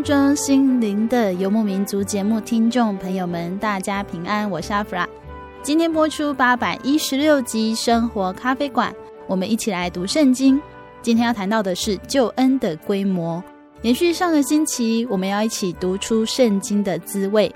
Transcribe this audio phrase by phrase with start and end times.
[0.00, 5.06] 空中，心灵的游牧民族节目听众朋友们，大家平安，我是阿弗拉。
[5.62, 8.90] 今天播出八百一十六集《生活咖啡馆》，
[9.26, 10.58] 我们一起来读圣经。
[11.02, 13.44] 今天要谈到的是救恩的规模。
[13.82, 17.54] 延续上个星期，我们要一起读出圣经的滋味。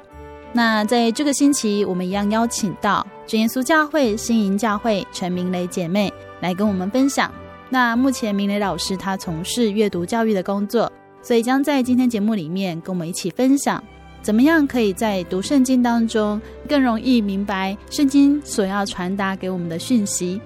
[0.52, 7.32] 那在这个星期，我们一样邀请到真耶稣教会新营教会陈明雷姐妹来跟我们分享。
[7.70, 10.92] 那目前明雷老师她从事阅读教育的工作。
[11.24, 13.82] 所以将在今天节目里面跟我们一起分享，
[14.20, 20.38] 怎么样可以在读圣经当中更容易明白圣经所要传达给我们的讯息。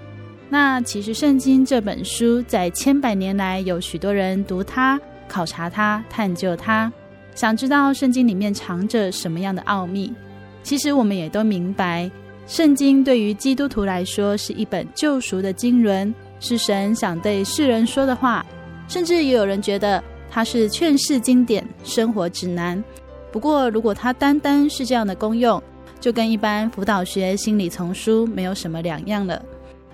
[0.48, 6.90] 那其实圣经这本书在千百年来有许多人读它、考察它、探究它，
[7.34, 10.14] 想知道圣经里面藏着什么样的奥秘。
[10.62, 12.08] 其实我们也都明白，
[12.46, 18.46] 圣经对于基督徒来说是一本救赎的经纶，是神想对世人说的话，
[18.86, 20.00] 甚至也有人觉得。
[20.30, 22.82] 它是劝世经典、生活指南。
[23.30, 25.62] 不过，如果它单单是这样的功用，
[26.00, 29.42] 就跟一般辅导学、心理丛书没有什么两样了。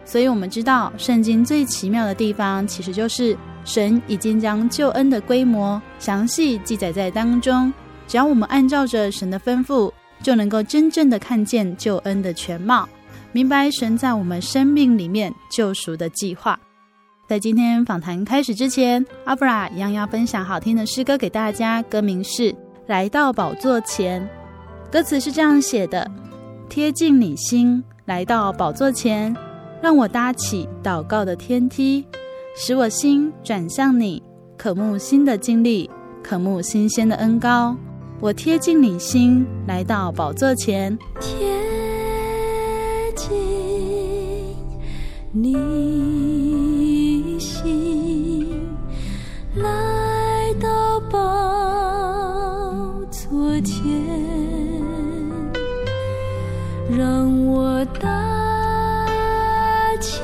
[0.04, 7.72] 所以，我们知道圣经最奇妙的地方，其实就是神已经将救恩的规模详细记载在当中。
[8.06, 9.90] 只要我们按照着神的吩咐，
[10.22, 12.86] 就能够真正的看见救恩的全貌，
[13.32, 16.60] 明白神在我们生命里面救赎的计划。
[17.26, 21.80] 在今天访谈开始之前，阿布拉一样要分享好听的诗歌给大家。
[21.84, 22.52] 歌名是
[22.86, 24.20] 《来到宝座前》，
[24.92, 26.06] 歌词是这样写的：
[26.68, 29.34] 贴近你心，来到宝座前，
[29.80, 32.04] 让我搭起祷告的天梯，
[32.54, 34.22] 使我心转向你，
[34.58, 35.88] 渴慕新的经历，
[36.22, 37.74] 渴慕新鲜的恩膏。
[38.20, 41.30] 我贴近你心，来到宝座前，贴
[43.16, 43.30] 近
[45.32, 46.03] 你。
[56.90, 59.06] 让我打
[60.00, 60.22] 起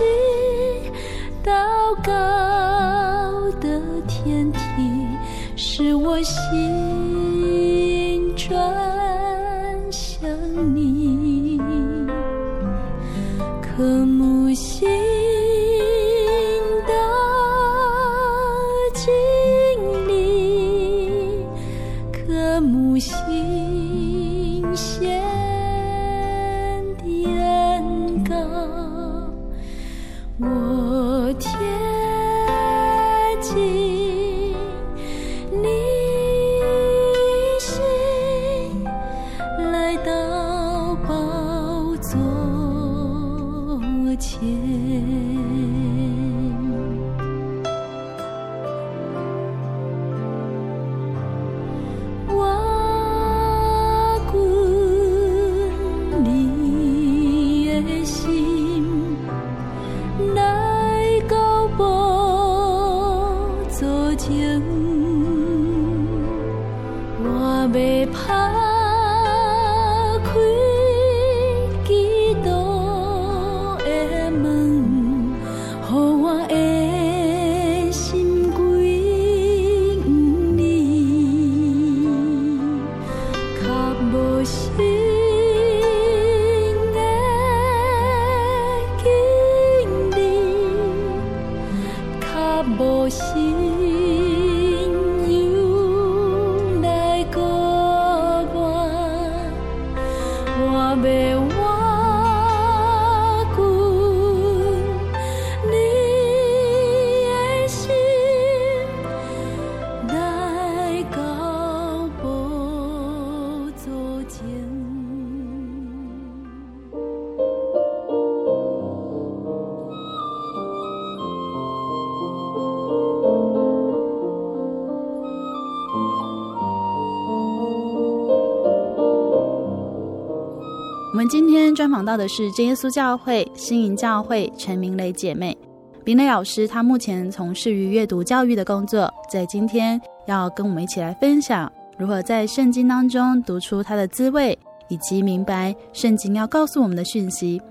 [131.70, 135.56] 天专访到的是真耶稣教会新营教会陈明磊姐妹。
[136.04, 144.58] 明磊老师她目前从事于阅读教育的工作，在今天要跟我们一起来分享如何在圣经当中读出它的滋味，
[144.88, 147.62] 以及明白圣经要告诉我们的讯息。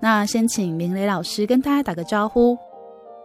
[0.00, 2.58] 那先请明磊老师跟大家打个招呼。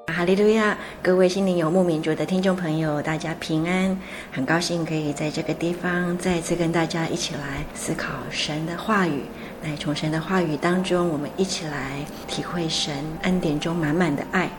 [0.07, 0.78] 哈利路亚！
[1.01, 3.98] 各位心灵游牧民族的听众朋友，大家平安。
[4.31, 9.24] 很高兴可以在这个地方再次跟大家一起来思考神的话语。
[9.63, 14.50] 来从神的话语当中，我们一起来体会神恩典中满满的爱。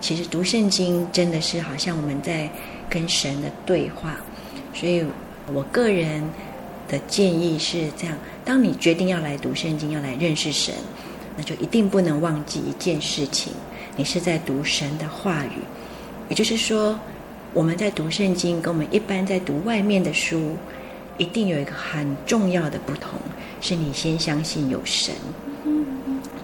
[0.00, 2.48] 其实读圣经真的是好像我们在
[2.88, 4.16] 跟神的对话。
[4.72, 5.04] 所以
[5.52, 6.22] 我个人
[6.88, 10.74] 的建议是这样：当你决定要来读圣经，要来认识神，
[11.36, 13.52] 那就一定不能忘记一件事情。
[13.96, 15.60] 你是在读神的话语，
[16.30, 16.98] 也就是说，
[17.52, 20.56] 我们在读圣经，跟我们一般在读外面的书，
[21.18, 23.18] 一定有一个很重要的不同，
[23.60, 25.14] 是你先相信有神，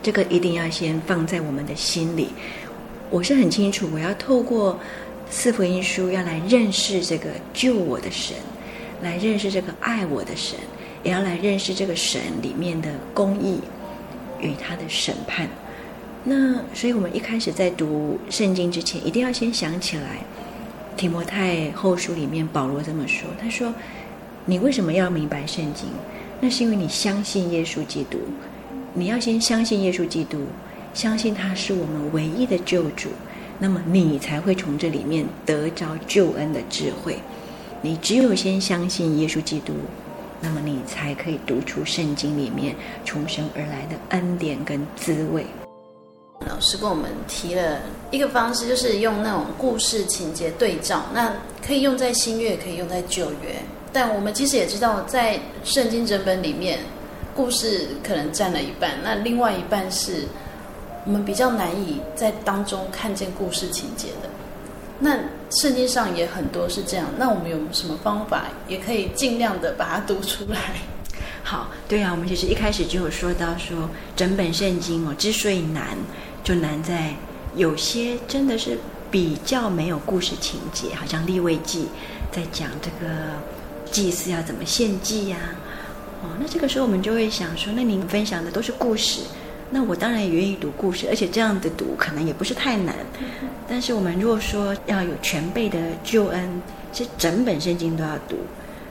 [0.02, 2.28] 这个一定要先放在我们的心里。
[3.10, 4.78] 我是很清楚，我要透过
[5.30, 8.36] 四福音书，要来认识这个救我的神，
[9.02, 10.58] 来认识这个爱我的神，
[11.02, 13.60] 也要来认识这个神里面的公义
[14.40, 15.48] 与他的审判。
[16.24, 20.24] 那所以，我们一开始在读圣经之前，一定要先想起来，
[20.98, 23.72] 《提摩太后书》里面保罗这么说：“他说，
[24.46, 25.86] 你为什么要明白圣经？
[26.40, 28.18] 那是因为你相信耶稣基督。
[28.92, 30.38] 你要先相信耶稣基督，
[30.92, 33.08] 相信他是我们唯一的救主，
[33.58, 37.18] 那么你才会从这里面得着救恩的智慧。
[37.82, 39.72] 你只有先相信耶稣基督，
[40.40, 45.44] 那么你才可以读出圣经里面重生而来的恩典跟滋味。”
[46.46, 51.32] 老师跟我们提了一个方式，就是用那种故事情节对照，那
[51.66, 53.56] 可以用在新约，可以用在旧约。
[53.94, 56.80] 但我们其实也知道，在圣经整本里面，
[57.34, 60.24] 故事可能占了一半，那另外一半是
[61.06, 64.28] 我们比较难以在当中看见故事情节的。
[64.98, 65.16] 那
[65.50, 70.58] 圣经上也很多是这样，那我们有什么方法，也可以尽量的把它读出来？
[71.42, 75.96] 好，对啊，我们其实一开始就有说到说，整本圣经哦，之所以难。
[76.44, 77.14] 就难在
[77.56, 78.76] 有些真的是
[79.10, 81.88] 比较没有故事情节，好像立位记
[82.30, 83.14] 在讲这个
[83.94, 85.38] 祭司要怎么献祭呀、
[86.20, 89.20] 哦，那这个时候我们就会想说，那您分享的都是故事，
[89.70, 92.96] 那我当然也愿意读故事，而且这样的读可能也不是太难。
[93.68, 96.60] 但是我们如果说要有全备的救恩，
[96.92, 98.36] 是整本圣经都要读，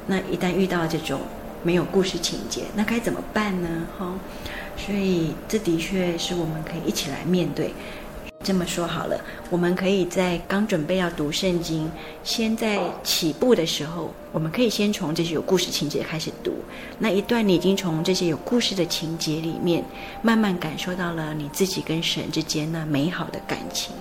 [0.07, 1.19] 那一旦遇到这种
[1.63, 3.67] 没有故事情节，那该怎么办呢？
[3.99, 4.13] 哈、
[4.77, 7.73] 所以，这的确是我们可以一起来面对。
[8.43, 9.17] 这么说好了，
[9.49, 11.89] 我们可以在刚准备要读圣经，
[12.23, 16.53] 先在起步的时候，我们可以先从这些有故事情节开始读。
[16.99, 19.83] 那一段你已经从这些有故事的情节里面，
[20.21, 23.95] 慢慢感受到了你自己跟神之间那美好的感情。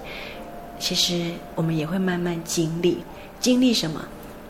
[0.79, 2.99] 其实，我们也会慢慢经历，
[3.39, 4.05] 经历什么？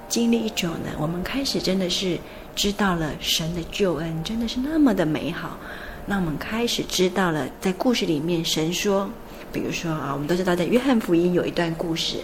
[0.09, 2.19] 经历一种呢，我们开始真的是
[2.55, 5.59] 知道了神的救恩，真的是那么的美好。
[6.05, 9.09] 那我们开始知道了，在故事里面，神说，
[9.53, 12.17] 比如说啊，我们都知道，在约翰福音有一段故事，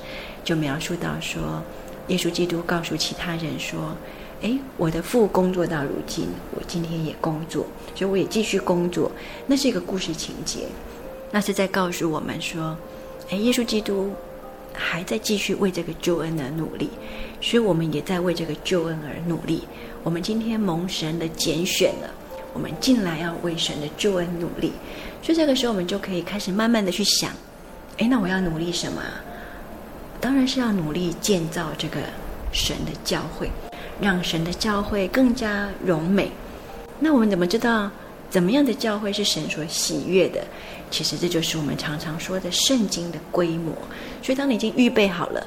[0.43, 1.63] 就描述到说，
[2.09, 3.95] 耶稣基督告诉其他人说
[4.41, 9.11] ：“诶，我的父工作到如今，我今天也工作，所以我也继续工作。”
[9.47, 10.61] 那是一个故事情节，
[11.31, 12.77] 那是在告诉我们说
[13.29, 14.11] ：“诶，耶稣基督
[14.73, 16.89] 还在继续为这个救恩而努力，
[17.41, 19.65] 所以我们也在为这个救恩而努力。
[20.03, 22.11] 我们今天蒙神的拣选了。”
[22.55, 24.73] 我们进来要为神的救恩努力，
[25.23, 27.31] 所以这个时候我们就可以开始慢慢的去想，
[27.99, 29.03] 诶，那我要努力什么？
[30.21, 32.01] 当然是要努力建造这个
[32.53, 33.51] 神的教会，
[34.01, 36.31] 让神的教会更加荣美。
[36.99, 37.91] 那我们怎么知道
[38.29, 40.43] 怎么样的教会是神所喜悦的？
[40.91, 43.73] 其实这就是我们常常说的圣经的规模。
[44.23, 45.47] 所以当你已经预备好了，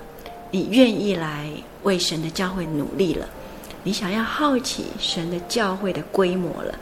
[0.51, 1.49] 你愿意来
[1.83, 3.27] 为神的教会努力了，
[3.83, 6.73] 你想要好奇神的教会的规模了。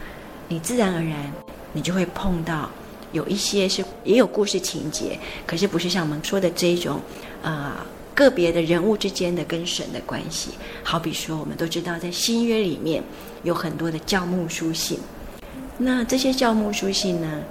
[0.47, 1.31] 你自然而然，
[1.73, 2.69] 你就会碰到
[3.11, 6.99] 有一些是也有故事情节，可是不是像我们说的这一种，
[7.41, 7.75] 呃，
[8.13, 10.51] 个别的人物之间的跟神的关系。
[10.83, 13.03] 好比说，我们都知道在新约里面
[13.43, 14.99] 有很多的教牧书信，
[15.77, 17.41] 那这些教牧书信呢，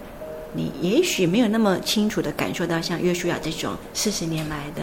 [0.53, 4.83] 你也许没有那么清楚地感受到像约书亚这种四十年来的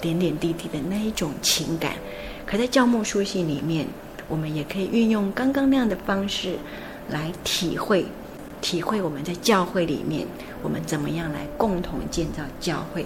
[0.00, 1.94] 点点滴滴的那一种情感，
[2.46, 3.86] 可在教牧书信里面，
[4.28, 6.56] 我们也可以运用刚刚那样的方式。
[7.10, 8.06] 来体会，
[8.62, 10.26] 体会我们在教会里面，
[10.62, 13.04] 我们怎么样来共同建造教会。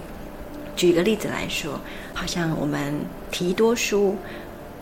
[0.77, 1.81] 举个例子来说，
[2.15, 2.95] 好像我们
[3.33, 4.15] 提多书，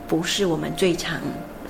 [0.08, 1.20] 不是我们最常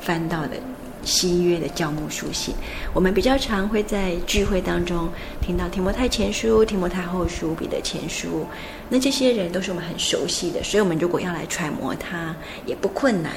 [0.01, 0.57] 翻到的
[1.05, 2.55] 西约的教牧书信。
[2.95, 5.11] 我们比较常会在聚会当中
[5.43, 8.47] 听到提摩太前书、提摩太后书、彼得前书，
[8.89, 12.35] 那这些人都是我们很熟悉的，所以我们如果要来揣摩他
[12.65, 13.33] 也不困难。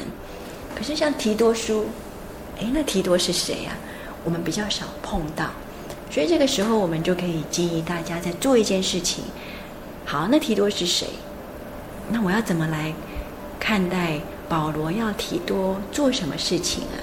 [0.74, 1.86] 可是像提多书，
[2.60, 3.76] 诶，那提多是谁呀？
[4.28, 5.52] 我们比较少碰到，
[6.12, 9.24] 所以这个时候我们就可以建议大家在做一件事情。
[10.04, 11.08] 好，那提多是谁？
[12.12, 12.94] 那我要怎么来
[13.58, 14.20] 看待
[14.50, 17.00] 保罗要提多做什么事情啊？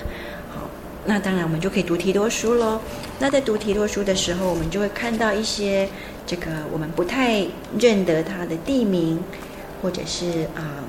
[0.54, 0.68] 好，
[1.06, 2.78] 那当然我们就可以读提多书喽。
[3.18, 5.88] 那在读提多书的时候，我们就会看到一些
[6.26, 7.46] 这个我们不太
[7.78, 9.18] 认得他的地名，
[9.80, 10.84] 或者是啊、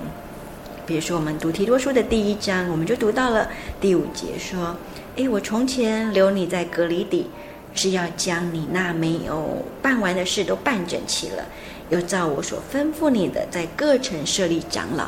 [0.86, 3.48] 比如说我们读提多书的第一章，我们就读到了
[3.80, 4.76] 第五节说
[5.16, 7.28] ：“诶，我从前留你在隔离底，
[7.74, 11.44] 是要将你那没有办完的事都办整齐了。”
[11.92, 15.04] 又照我所吩咐你的，在各城设立长老。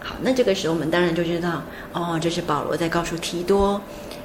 [0.00, 1.62] 好，那这个时候我们当然就知道，
[1.94, 3.80] 哦，这是保罗在告诉提多，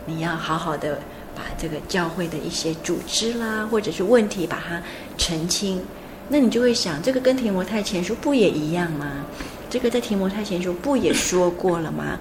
[0.06, 1.00] 你要好好的
[1.34, 4.82] 把这个教会的一些组织啦，或者是问题，把它
[5.18, 5.82] 澄清。
[6.28, 9.26] 那你就会想，这个跟提摩太前书不也一样吗？
[9.70, 12.20] 这个在提摩太前书不也说过了吗？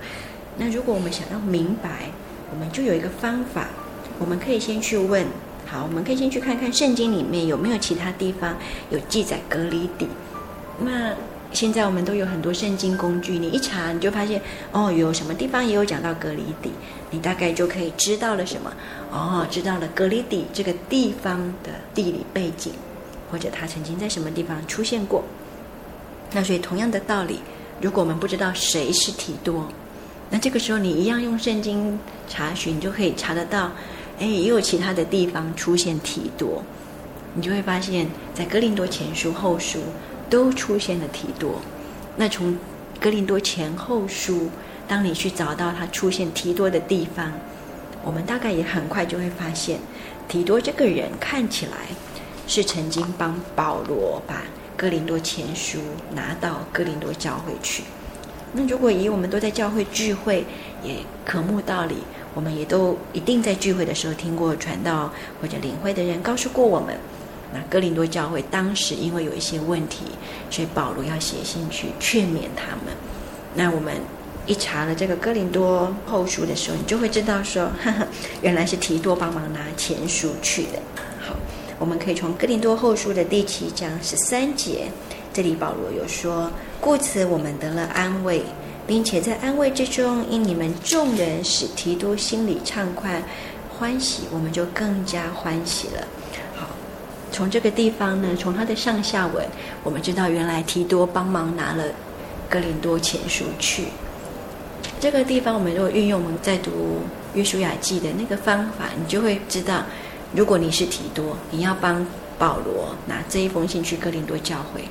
[0.56, 2.11] 那如果我们想要明白，
[2.54, 3.66] 我们就有一个方法，
[4.20, 5.26] 我们可以先去问。
[5.66, 8.56] 好，我们可以先去看看圣经里面有没有其他地方
[8.90, 10.06] 有记载隔离底。
[10.78, 11.12] 那
[11.52, 16.70] 现在我们都有很多圣经工具，你一查你就发现哦，有什么地方也有讲到隔离底，
[17.11, 18.73] 你大概就可以知道了什么
[19.11, 22.73] 哦，知道了隔离底这个地方的地理背景，
[23.32, 25.25] 或者它曾经在什么地方出现过。
[26.30, 27.40] 那所以同样的道理，
[27.80, 29.66] 如果我们不知道谁是提多，
[30.34, 31.96] 那这个时候你一样用圣经
[32.28, 33.70] 查询，你就可以查得到。
[34.18, 36.60] 哎，也有其他的地方出现提多，
[37.34, 39.78] 你就会发现，在哥林多前书、后书
[40.28, 41.60] 都出现了提多。
[42.16, 42.58] 那从
[42.98, 44.50] 哥林多前后书，
[44.88, 47.30] 当你去找到他出现提多的地方，
[48.02, 49.78] 我们大概也很快就会发现，
[50.26, 51.76] 提多这个人看起来
[52.48, 54.42] 是曾经帮保罗把
[54.76, 55.78] 哥林多前书
[56.12, 57.84] 拿到哥林多教会去。
[58.54, 60.44] 那如果以我们都在教会聚会，
[60.82, 61.96] 也渴慕道理。
[62.34, 65.08] 我们也都一定在聚会的时候听过传道
[65.40, 66.96] 或者领会的人告诉过我们，
[67.52, 70.00] 那哥林多教会当时因为有一些问题，
[70.50, 72.92] 所以保罗要写信去劝勉他们。
[73.54, 73.94] 那我们
[74.46, 78.04] 一查了这个哥林多后书的时候，你就会知道说，呵呵，
[78.42, 80.80] 原来是提多帮忙拿前书去的。
[81.20, 81.37] 好，
[81.78, 84.90] 我们可以从哥林多后书的第七章十三节，
[85.32, 86.50] 这里保罗有说，
[86.84, 88.44] 故此我们得了安慰。
[88.86, 93.22] 并且在安慰之中，因你们众人使提多心里畅快
[93.70, 96.06] 欢喜，我们就更加欢喜了。
[96.54, 96.66] 好，
[97.32, 99.42] 从这个地方呢，从他的上下文，
[99.82, 101.84] 我们知道原来提多帮忙拿了
[102.46, 103.84] 哥林多前书去。
[105.00, 106.98] 这个地方，我们如果运用我们在读
[107.32, 109.82] 约书亚记的那个方法，你就会知道，
[110.34, 112.06] 如果你是提多，你要帮
[112.38, 114.84] 保罗拿这一封信去哥林多教会，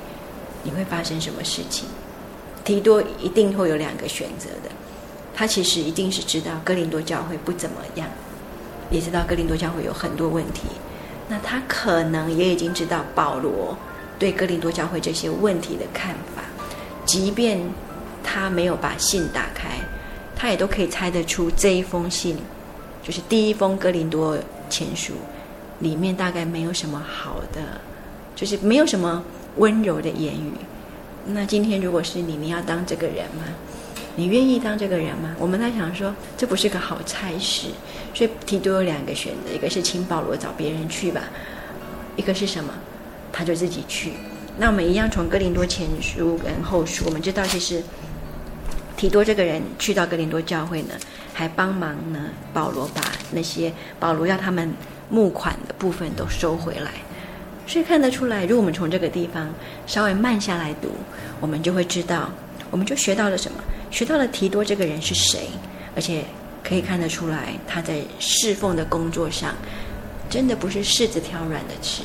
[0.64, 1.86] 你会发生什么事情？
[2.64, 4.70] 提多一定会有两个选择的，
[5.34, 8.08] 他其实一定是知道哥林多教会不怎么样，
[8.90, 10.62] 也知道哥林多教会有很多问题，
[11.28, 13.76] 那他可能也已经知道保罗
[14.18, 16.42] 对哥林多教会这些问题的看法，
[17.04, 17.60] 即便
[18.22, 19.78] 他没有把信打开，
[20.34, 22.38] 他也都可以猜得出这一封信，
[23.02, 24.38] 就是第一封哥林多
[24.70, 25.12] 前书，
[25.80, 27.60] 里面大概没有什么好的，
[28.34, 29.22] 就是没有什么
[29.56, 30.52] 温柔的言语。
[31.26, 33.44] 那今天如果是你，你要当这个人吗？
[34.16, 35.34] 你愿意当这个人吗？
[35.38, 37.68] 我们在想说，这不是个好差事，
[38.14, 41.22] 所以提多有两个选择：一个是请保罗找别人去吧，
[42.14, 42.72] 一个是什么？
[43.32, 44.12] 他就自己去。
[44.56, 47.82] 那我们一样从哥林多前书跟后书，我们知道其实
[48.96, 50.94] 提多这个人去到哥林多教会呢，
[51.32, 54.72] 还帮忙呢，保罗把那些保罗要他们
[55.08, 56.92] 募款的部分都收回来。
[57.66, 59.48] 所以看得出来，如果我们从这个地方
[59.86, 60.90] 稍微慢下来读，
[61.40, 62.30] 我们就会知道，
[62.70, 63.58] 我们就学到了什么？
[63.90, 65.48] 学到了提多这个人是谁，
[65.96, 66.24] 而且
[66.62, 69.54] 可以看得出来，他在侍奉的工作上，
[70.28, 72.02] 真的不是柿子挑软的吃，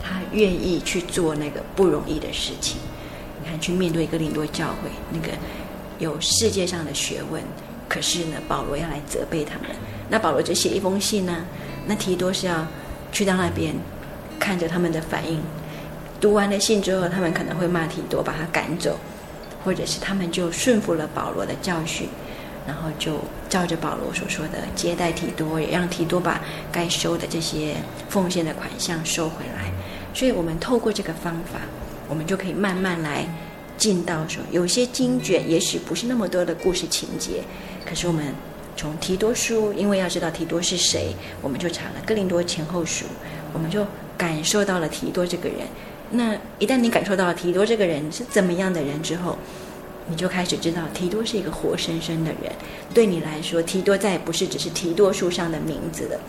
[0.00, 2.78] 他愿意去做那个不容易的事情。
[3.42, 5.32] 你看，去面对一个林多教会那个
[5.98, 7.42] 有世界上的学问，
[7.88, 9.70] 可是呢，保罗要来责备他们，
[10.08, 11.44] 那保罗就写一封信呢，
[11.86, 12.64] 那提多是要
[13.10, 13.74] 去到那边。
[14.38, 15.40] 看着他们的反应，
[16.20, 18.98] 读完了信之后，他们可能会骂提多，把他赶走，
[19.64, 22.08] 或者是他们就顺服了保罗的教训，
[22.66, 26.40] 然后就照着保罗所说的接待提多，也让提多把
[26.70, 27.74] 该收的这些
[28.08, 29.70] 奉献的款项收回来。
[30.14, 31.60] 所以，我们透过这个方法，
[32.08, 33.26] 我们就可以慢慢来
[33.76, 37.42] 进到说，有些经卷也许不是那么多的故事情节，
[37.84, 38.24] 可是我们
[38.76, 43.04] 从提多书，因为要知道提多是谁，我们就查了哥林多前后书，
[43.52, 45.58] 我们就感受到了提多这个人。
[46.10, 49.36] 那一旦你感受到了提多这个人是怎么样的人之后，
[50.08, 52.52] 你就开始知道提多是一个活生生的人。
[52.94, 56.20] 对你来说，提多再也不是只是提多书上的名字了。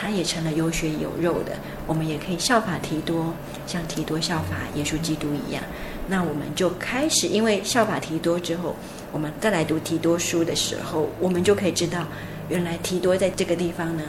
[0.00, 1.52] 他也成了有血有肉的，
[1.84, 3.34] 我们也可以效法提多，
[3.66, 5.62] 像提多效法耶稣基督一样。
[6.06, 8.76] 那我们就开始，因为效法提多之后，
[9.10, 12.06] 我们再来读提多书的时候，我们就可以知道，
[12.48, 14.04] 原来提多在这个地方呢，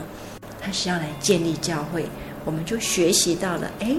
[0.60, 2.06] 他是要来建立教会。
[2.44, 3.94] 我们就学习到了，哎，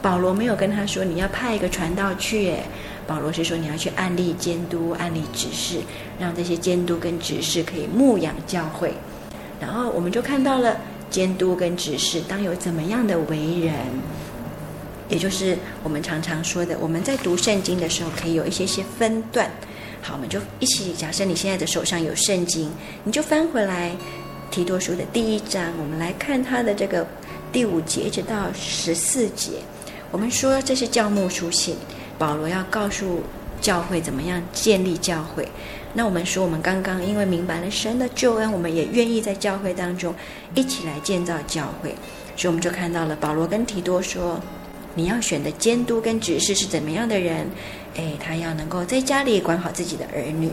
[0.00, 2.64] 保罗没有跟他说你要派一个传道去，哎，
[3.06, 5.80] 保罗是说你要去案例监督、案例指示，
[6.18, 8.92] 让这些监督跟指示可以牧养教会。
[9.60, 10.76] 然后我们就看到了。
[11.10, 13.74] 监督跟指示当有怎么样的为人，
[15.08, 19.50] 也就是我们常常说的，我们在读圣经的时候可以有一些些分段。
[20.00, 22.70] 好，我们就一起假设你现在的手上有圣经，
[23.02, 23.90] 你就翻回来
[24.52, 27.04] 提多书的第一章，我们来看他的这个
[27.52, 29.52] 第五节一直到十四节。
[30.10, 31.76] 我们说这是教牧书信，
[32.18, 33.20] 保罗要告诉
[33.60, 35.48] 教会怎么样建立教会。
[35.92, 40.14] 那我们说，我们刚刚因为明白了神的救恩，我们也愿意在教会当中
[40.54, 41.94] 一起来建造教会，
[42.36, 44.40] 所以我们就看到了保罗跟提多说，
[44.94, 47.48] 你要选的监督跟执事是怎么样的人？
[47.96, 50.50] 诶，他要能够在家里管好自己的儿女，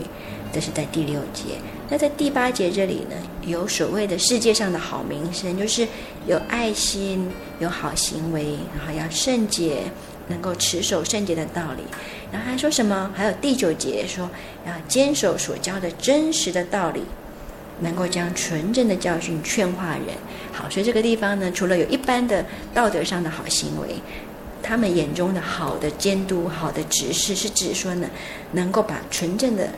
[0.52, 1.54] 这是在第六节。
[1.88, 5.86] 那在第八节这里呢，有所谓的世界上的好名声，就是
[6.26, 9.82] 有爱心、有好行为，然后要圣洁。
[10.30, 11.82] 能够持守圣洁的道理，
[12.30, 13.10] 然后还说什么？
[13.14, 14.28] 还有第九节说
[14.66, 17.00] 要坚守所教的真实的道理，
[17.80, 20.14] 能够将纯正的教训劝化人。
[20.52, 23.94] 好，所以这个地方呢，除了有一般的道德上的好行为，
[24.62, 28.06] 他们眼中的好的监督、好的执事，是指说呢，
[28.52, 29.70] 能够把纯正的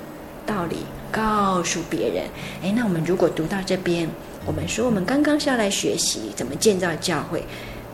[0.44, 0.78] 道理
[1.10, 2.24] 告诉别人。
[2.62, 4.08] 诶，那我们如果读到这边，
[4.46, 7.44] 我们说我们刚刚是要来学习怎么建造教会，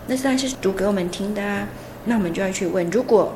[0.06, 1.66] 那当然是读给我们听的啊。
[2.04, 3.34] 那我们就要去问：如果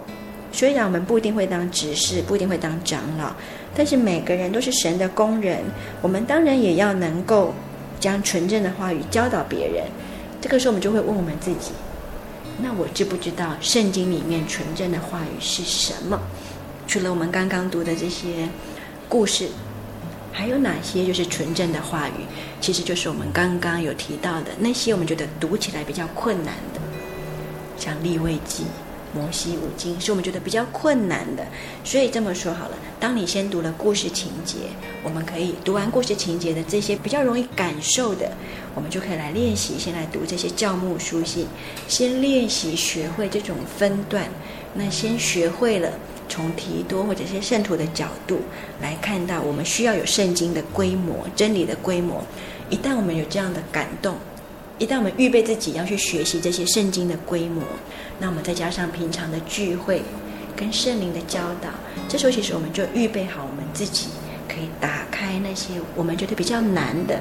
[0.53, 3.33] 虽然我们不一定会当执事，不一定会当长老，
[3.75, 5.59] 但是每个人都是神的工人，
[6.01, 7.53] 我们当然也要能够
[7.99, 9.85] 将纯正的话语教导别人。
[10.41, 11.73] 这个时候，我们就会问我们自己：
[12.63, 16.21] 那我知不知道圣经里面纯正的话语是什么？
[16.87, 18.49] 除了我们刚刚读的这些
[19.09, 19.49] 故事，
[20.33, 22.25] 还有哪些就是纯正的话语？
[22.61, 26.81] 其实就是我们刚刚有提到的那些我们觉得读起来比较困难的。
[27.77, 28.65] 像利未记、
[29.15, 31.45] 摩西五经，是我们觉得比较困难的。
[31.83, 34.57] 所以这么说好了，当你先读了故事情节，
[35.03, 38.31] 我们可以读完故事情节的这些比较容易感受的，
[38.75, 41.47] 我们就可以来练习，先来读这些教牧书信，
[41.89, 44.29] 先练习学会这种分段。
[44.75, 45.91] 那先学会了
[46.31, 48.41] 从提多或者是圣徒的角度
[48.81, 52.25] 来看到，我们需要有圣经的规模、真理的规模。
[52.71, 54.15] 一旦我们有这样的感动。
[54.79, 57.63] 一旦我们预备自己要去学习这些圣经的规模，
[58.19, 60.01] 那我们再加上平常的聚会
[60.57, 61.69] 跟圣灵的教导，
[62.09, 64.07] 这时候其实我们就预备好我们自己，
[64.49, 67.21] 可以打开那些我们觉得比较难的，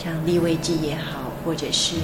[0.00, 1.96] 像利位记也好，或者是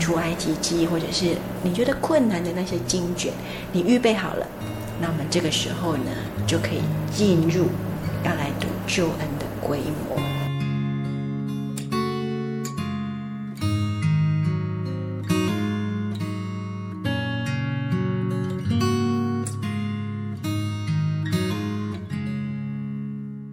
[0.00, 3.32] 出埃及记，或者是你觉得困难的那些经卷，
[3.72, 4.44] 你预备好了，
[5.00, 6.10] 那我们这个时候呢，
[6.46, 6.80] 就可以
[7.12, 7.66] 进入
[8.24, 10.18] 要来读救恩的规模。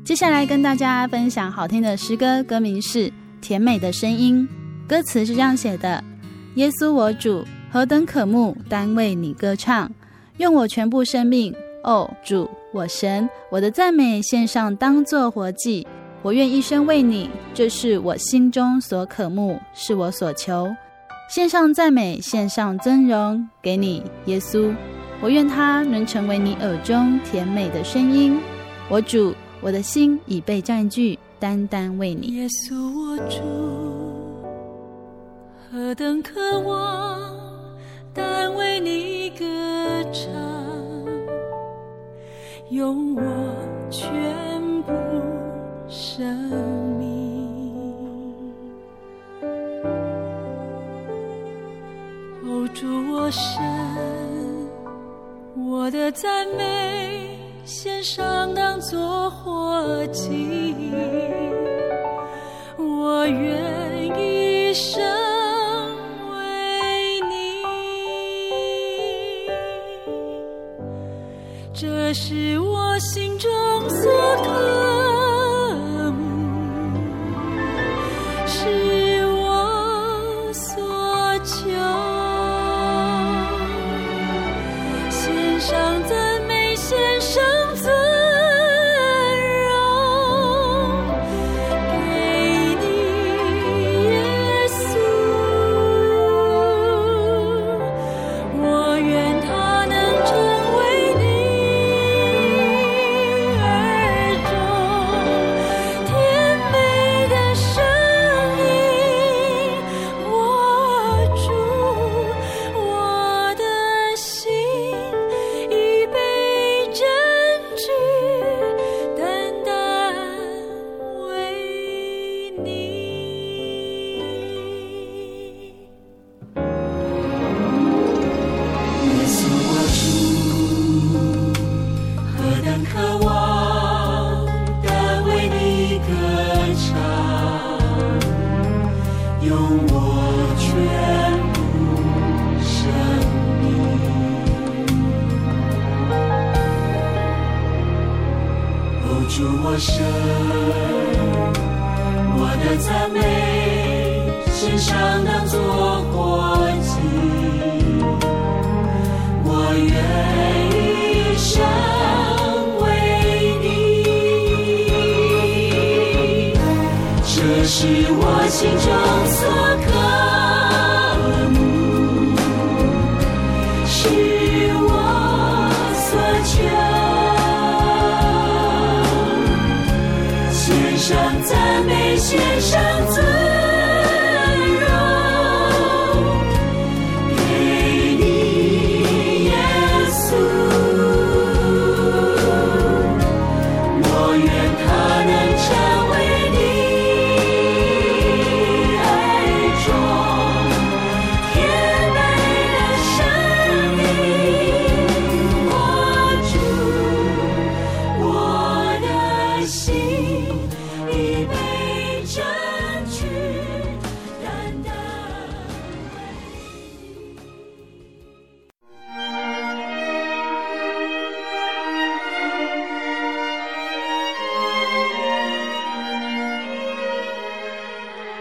[0.04, 3.10] 接下来跟大家分享好听的诗歌，歌名是
[3.42, 4.48] 《甜美的声音》，
[4.90, 6.02] 歌词是这样写的：
[6.56, 9.92] 耶稣我主，何等渴慕，单为你歌唱，
[10.38, 15.88] 用我全部生命，哦主我神，我的赞美献上，当作活祭，
[16.22, 20.68] 我愿一生为你，这是我心中所渴慕，是我所求，
[21.30, 24.74] 献上赞美，献上尊荣给你，耶稣，
[25.22, 28.40] 我愿他能成为你耳中甜美的声音，
[28.90, 29.34] 我主。
[29.62, 32.28] 我的心已被占据，单单为你。
[32.28, 33.40] 耶稣我主，
[35.72, 37.45] 何等渴望，
[38.16, 39.46] 单为你歌
[40.14, 40.32] 唱，
[42.70, 43.22] 用我
[43.92, 44.94] 全部
[45.90, 46.26] 生
[46.98, 47.06] 命。
[52.46, 53.62] 哦，主我神，
[55.68, 57.38] 我的赞美。
[57.66, 60.76] 献上当作活祭，
[62.78, 65.04] 我愿一生
[71.78, 73.50] 这是我心中
[73.90, 74.10] 所
[74.46, 74.95] 渴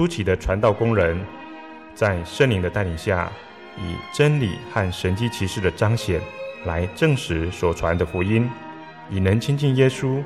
[0.00, 1.20] 初期的传道工人，
[1.94, 3.30] 在圣灵的带领下，
[3.76, 6.18] 以真理和神迹奇事的彰显，
[6.64, 8.48] 来证实所传的福音，
[9.10, 10.24] 以能亲近耶稣，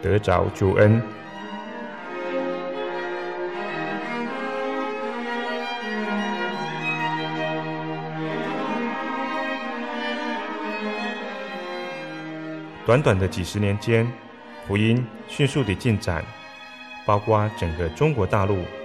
[0.00, 1.02] 得着救恩。
[12.86, 14.08] 短短的几十年间，
[14.68, 16.24] 福音迅速地进展。
[17.04, 18.64] 包括整个中国大陆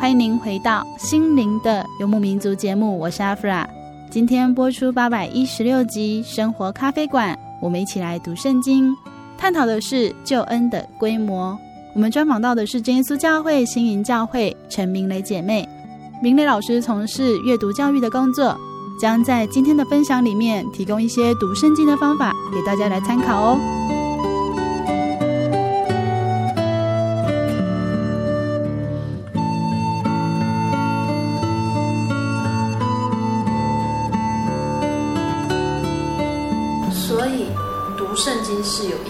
[0.00, 3.68] 欢迎您回到《心灵的游牧民族》节目，我是阿弗拉。
[4.08, 8.96] 今天播出八百一十六集《生活咖啡馆》，我们一起来读圣经，
[9.36, 11.56] 探讨的是救恩的规模。
[11.94, 15.68] 我们专访到的是真耶稣教会新营教会陈明雷姐妹。
[16.22, 18.58] 明雷老师从事阅读教育的工作，
[18.98, 23.79] 将在今天的分享里面提供一些读圣经的方法给大家来参考哦。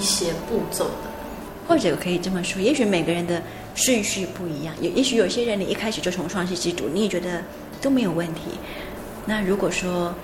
[0.00, 1.10] 一些步骤的，
[1.68, 3.42] 或者可以这么说，也许每个人的
[3.74, 4.74] 顺序不一样。
[4.80, 7.42] 也也许有些人你一开始就从创世纪读，你也觉得
[7.82, 8.52] 都没有问题。
[9.26, 10.14] 那如果说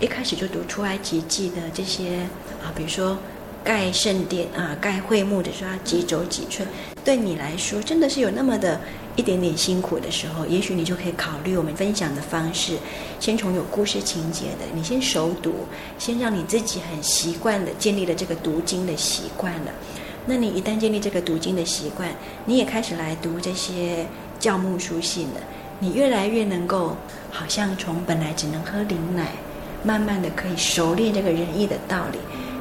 [0.00, 2.16] 一开始就读出埃及记的这些
[2.64, 3.18] 啊，比如说
[3.62, 6.66] 盖圣殿啊、盖会幕的时候要几肘几寸，
[7.04, 8.80] 对你来说真的是有那么的
[9.14, 12.78] 一点点辛苦的时候，也许你就可以考虑我们分享的方式，
[13.20, 15.66] 先从有故事情节的，你先熟读，
[15.98, 19.72] 先让你自己很习惯的建立了这个读经的习惯了。
[20.24, 22.08] 那你一旦建立这个读经的习惯，
[22.46, 24.06] 你也开始来读这些
[24.38, 25.40] 教牧书信了，
[25.78, 26.96] 你越来越能够，
[27.30, 29.32] 好像从本来只能喝灵奶，
[29.82, 32.18] 慢慢的可以熟练这个仁义的道理。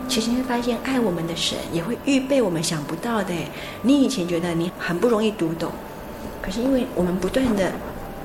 [0.10, 3.34] 其实你会发现，爱我们的神也会预备我们想不到的。
[3.82, 5.72] 你以前觉得你很不容易读懂。
[6.42, 7.72] 可是，因为我们不断的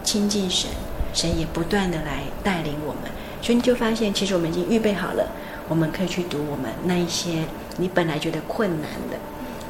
[0.02, 0.70] 亲近神，
[1.12, 3.10] 神也不断的来带领我们，
[3.42, 5.28] 所以你就发现，其实我们已经预备好了，
[5.68, 7.44] 我们可以去读我们那一些
[7.76, 9.18] 你本来觉得困难的。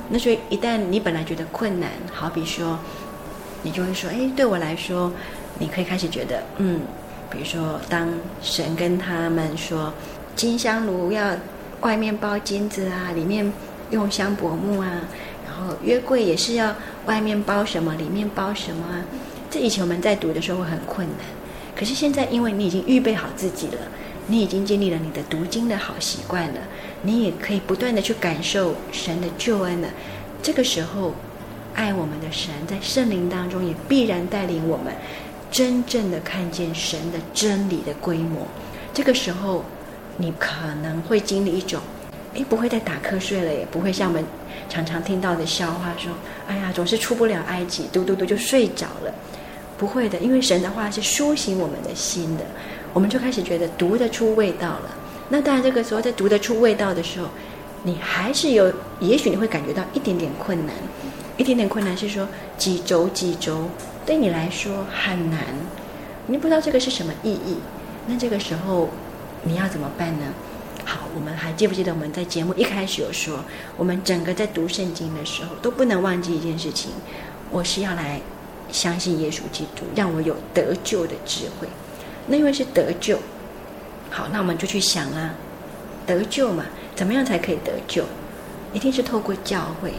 [0.08, 2.78] 那所以，一旦你本来觉得困难，好比说，
[3.62, 5.10] 你就会说：“哎，对我来说，
[5.58, 6.80] 你可以开始觉得，嗯，
[7.28, 8.08] 比如说，当
[8.40, 9.92] 神跟他们说，
[10.36, 11.32] 金香炉要
[11.80, 13.52] 外面包金子啊，里面
[13.90, 15.00] 用香柏木啊。”
[15.56, 16.74] 然后约柜也是要
[17.06, 19.02] 外面包什么，里面包什么啊？
[19.50, 21.26] 这以前我们在读的时候会很困难，
[21.74, 23.78] 可是现在因为你已经预备好自己了，
[24.26, 26.60] 你已经建立了你的读经的好习惯了，
[27.00, 29.88] 你也可以不断的去感受神的救恩了。
[30.42, 31.14] 这个时候，
[31.74, 34.92] 爱我们的神在圣灵当中也必然带领我们
[35.50, 38.46] 真正的看见神的真理的规模。
[38.92, 39.64] 这个时候，
[40.18, 41.80] 你可能会经历一种。
[42.34, 44.22] 诶，不会再打瞌睡了，也不会像我们
[44.68, 46.12] 常常听到的笑话说
[46.48, 49.14] ：“哎呀，总是出不了埃及，读读读就睡着了。”
[49.78, 52.44] 不会的，因为神的话是苏醒我们的心的，
[52.94, 54.90] 我们就开始觉得读得出味道了。
[55.28, 57.28] 那当然，这个时候在读得出味道的时候，
[57.82, 60.74] 你还是有，也许你会感觉到一点点困难，
[61.36, 63.68] 一点点困难是说几轴几轴
[64.06, 65.40] 对你来说很难，
[66.26, 67.58] 你不知道这个是什么意义。
[68.06, 68.88] 那这个时候
[69.42, 70.26] 你要怎么办呢？
[71.16, 73.42] 我们还记不记得我们在节目一开始有说，
[73.78, 76.90] 我们整个在读圣经的时候都不能忘记一件事情，
[77.50, 78.20] 我是要来
[78.70, 81.66] 相信耶稣基督，让我有得救的智慧。
[82.26, 83.18] 那因为是得救，
[84.10, 85.34] 好，那我们就去想啊，
[86.06, 88.04] 得救嘛，怎么样才可以得救？
[88.74, 89.92] 一定是透过教会，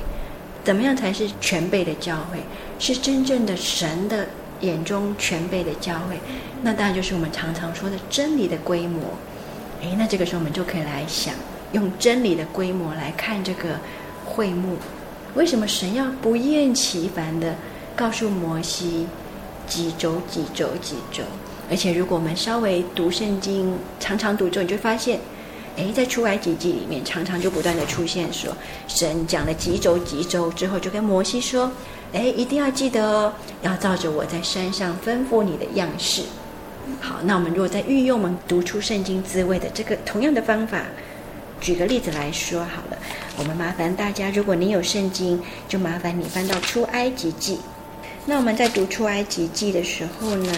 [0.63, 2.43] 怎么样才是全备的教会？
[2.77, 4.27] 是真正的神的
[4.61, 6.19] 眼中全备的教会。
[6.61, 9.01] 那当然就是我们常常说的真理的规模。
[9.81, 11.33] 诶，那这个时候我们就可以来想，
[11.71, 13.79] 用真理的规模来看这个
[14.25, 14.77] 会幕。
[15.35, 17.55] 为什么神要不厌其烦的
[17.95, 19.05] 告诉摩西
[19.67, 21.23] 几轴几轴几轴？
[21.69, 25.19] 而且如果我们稍微读圣经，常常读之后，你就发现，
[25.75, 28.51] 诶，在出埃及记里面，常常就不断的出现说，
[28.87, 31.69] 神讲了几轴几轴之后，就跟摩西说，
[32.13, 36.23] 诶，一定要记得哦，要照着我在山上吩咐你的样式。
[36.99, 40.83] 好，那我们如果在运用我们读出圣经滋味的这个同样的方法，
[41.59, 42.97] 举个例子来说好了，
[43.37, 47.59] 我们麻烦大家，如果你有圣经，就麻烦你翻到出埃及记。
[48.25, 50.51] 那我们在读出埃及记的时候呢，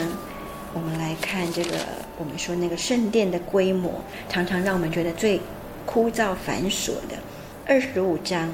[0.74, 1.78] 我们来看这个，
[2.18, 5.40] 我们说那个圣殿的规模，常常让我们觉得最
[5.86, 7.18] 枯燥繁琐的
[7.66, 8.50] 二十五章，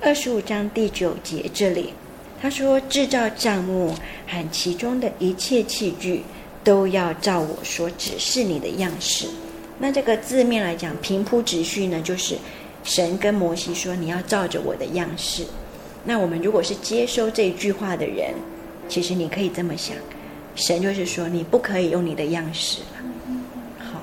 [0.00, 1.92] 二十五章第九节这里，
[2.40, 3.94] 他说制造帐幕
[4.26, 6.22] 和其中的一切器具。
[6.64, 9.26] 都要照我所指示你的样式。
[9.78, 12.36] 那这个字面来讲，平铺直叙呢，就是
[12.84, 15.44] 神跟摩西说：“你要照着我的样式。”
[16.04, 18.34] 那我们如果是接收这一句话的人，
[18.88, 19.96] 其实你可以这么想：
[20.54, 23.02] 神就是说，你不可以用你的样式了。
[23.78, 24.00] 好，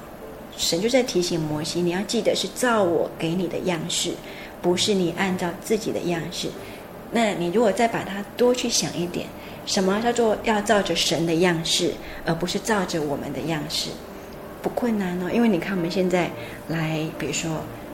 [0.58, 4.12] 神就在提醒摩西，你要记得是照我给你的样式，
[4.62, 6.50] 不是你按照自己的样式。
[7.12, 9.28] 那你如果再把它多去想一点。
[9.70, 11.94] 什么叫做要照着神的样式，
[12.26, 13.92] 而不是照着我们的样式？
[14.64, 16.28] 不困难哦，因为你看我们现在
[16.70, 17.52] 来，比如说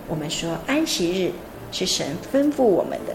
[0.07, 1.33] 我们说安息日
[1.73, 3.13] 是神吩咐我们的，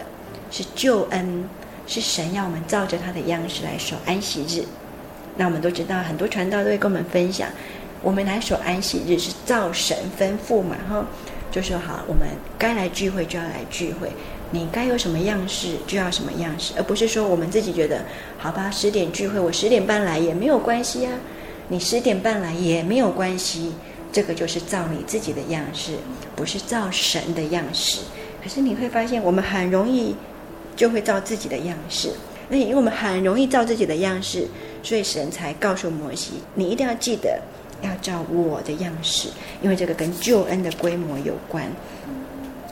[0.51, 1.43] 是救恩，
[1.87, 4.63] 是神要我们照着他的样式来守安息日。
[5.35, 7.49] 那我们都知道，很多传道都会跟我们分享，
[8.03, 11.03] 我们来守安息日是照神吩咐嘛，哈，
[11.49, 12.27] 就说好，我们
[12.59, 14.11] 该来聚会就要来聚会，
[14.51, 18.03] 你该有什么样式就要什么样式，而不是说我们自己觉得
[18.37, 21.13] 好吧，十点聚会，我十点半来也没有关系啊，
[21.69, 23.71] 你十点半来也没有关系，
[24.11, 25.93] 这个就是照你自己的样式，
[26.35, 28.01] 不是照神的样式。
[28.43, 30.15] 可是你会发现，我们很容易
[30.75, 32.09] 就会照自己的样式，
[32.49, 34.47] 那因为我们很容易照自己的样式。
[34.83, 37.39] 所以神才告诉摩西：“你一定要记得，
[37.83, 39.29] 要照我的样式，
[39.61, 41.63] 因为这个跟救恩的规模有关。”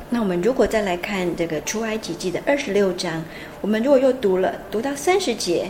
[0.10, 3.24] 那我们如果再来看这个出埃及记的二十六章，
[3.62, 5.70] 我们如果又读了读到三十节，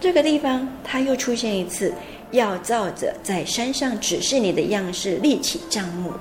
[0.00, 1.92] 这个地方它又出现一次，
[2.32, 6.12] 要照着在山上指示你的样式立起帐幕。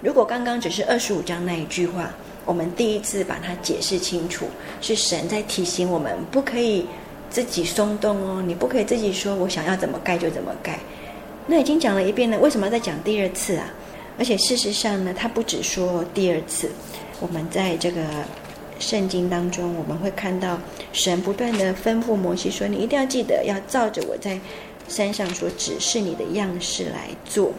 [0.00, 2.10] 如果刚刚只是二十五章那一句话，
[2.44, 4.46] 我们第一次把它解释清楚，
[4.80, 6.86] 是神在提醒我们不可以。
[7.28, 10.78] 自己松动哦，你不可以自己说我想要怎么盖就怎么盖。
[11.46, 13.68] 那已经讲了一遍了，为什么要再讲第二次啊？
[14.16, 16.70] 而且事实上呢，他不只说第二次。
[17.20, 18.02] 我们在这个
[18.78, 20.58] 圣经当中，我们会看到
[20.92, 24.38] 神不断地吩咐摩西说：“你一定要记得要照着我在
[24.88, 27.52] 山上所指示你的样式来做。”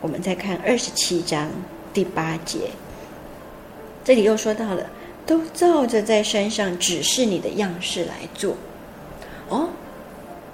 [0.00, 1.48] 我们再看二十七章
[1.92, 2.70] 第八节，
[4.04, 4.88] 这里又说到了，
[5.26, 8.56] 都照着在山上指示你的样式来做。
[9.48, 9.68] 哦，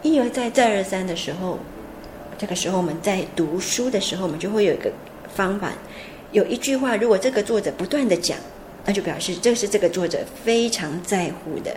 [0.03, 1.59] 一而再，再而三的时候，
[2.39, 4.91] 这个时候我们在读书的时候，我们就会有一个
[5.35, 5.73] 方法，
[6.35, 8.37] 有一句话，如果这个作者不断的讲，
[8.85, 11.75] 那就表示这是这个作者非常在乎的，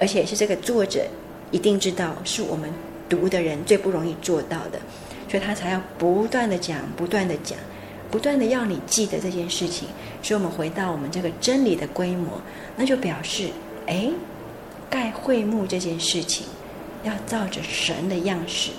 [0.00, 1.06] 而且是这个作者
[1.50, 2.72] 一定知道是我们
[3.06, 4.80] 读的人最不容易做到的，
[5.28, 7.58] 所以他才要不断的讲，不断的讲，
[8.10, 9.86] 不断的要你记得这件事情。
[10.22, 12.40] 所以我们回到我们这个真理的规模，
[12.76, 13.50] 那就表示，
[13.86, 14.10] 哎，
[14.88, 16.46] 盖会幕这件事情。
[17.04, 18.72] 要照着神的样式，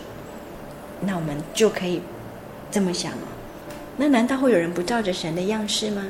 [0.99, 2.01] 那我们就可以
[2.69, 3.38] 这么想哦。
[3.99, 6.05] 那难道会有人不照着神的样式吗？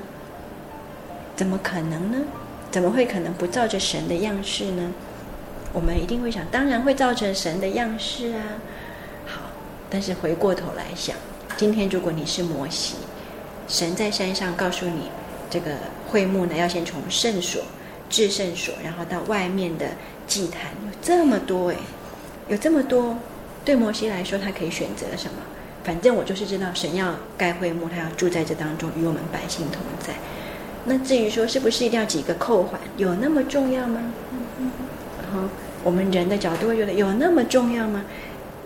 [1.36, 2.20] 怎么可能呢？
[2.70, 4.94] 怎么会可能不照着神的样式呢？
[5.74, 8.44] 我们一定会想，当然会造成神的样式啊。
[9.26, 9.42] 好，
[9.90, 11.16] 但是回过头来想，
[11.58, 12.94] 今天如果你是摩西，
[13.68, 15.10] 神在山上告诉你，
[15.50, 15.72] 这个
[16.08, 17.64] 会幕呢，要先从圣所
[18.08, 19.88] 至圣所，然后到外面的
[20.28, 21.78] 祭坛，有这么多诶。
[22.50, 23.18] 有这么多，
[23.66, 25.42] 对摩西来说，他可以选择什么？
[25.90, 30.14] 反正我就是知道，神要盖会幕，他要住在这当中，与我们百姓同在。
[30.86, 34.00] 那至于说是不是一定要几个扣环，有那么重要吗？
[35.20, 35.50] 然后
[35.84, 38.06] 我们人的角度会觉得有那么重要吗？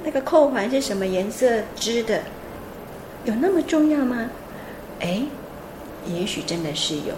[0.03, 2.23] 那个扣环是什么颜色织的？
[3.23, 4.29] 有那么重要吗？
[4.99, 5.21] 哎，
[6.05, 7.13] 也许真的是有，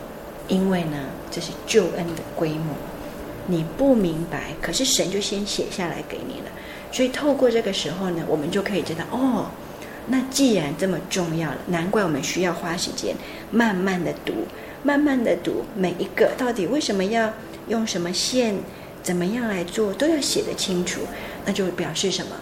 [0.48, 1.00] 因为呢，
[1.32, 2.76] 这是救恩的规模。
[3.48, 6.52] 你不明白，可是神就先写下来给你了。
[6.92, 9.48] 所以透过这个时候呢，我们就可以知道哦，
[10.08, 13.16] 那既然这么重要了，难怪我们需要花时间
[13.52, 14.34] 慢慢的读，
[14.84, 17.32] 慢慢的读每一个到底为什么要
[17.68, 18.56] 用什么线，
[19.02, 21.02] 怎么样来做，都要写得清楚。
[21.46, 22.36] 那就表示什么？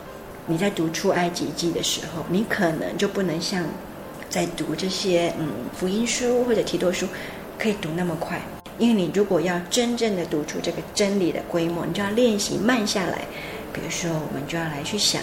[0.45, 3.63] 你在读出埃及记的时候，你可能就不能像
[4.29, 7.07] 在读这些嗯福音书或者提多书，
[7.57, 8.41] 可以读那么快。
[8.79, 13.19] 因为你如果要真正的读出这个真理的规模，你就要练习慢下来。
[13.71, 15.21] 比如说，我们就要来去想：